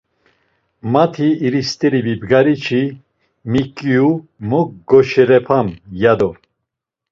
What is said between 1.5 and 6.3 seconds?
st̆eri vibgari-çi, miǩiu, mo goşerep̌am ya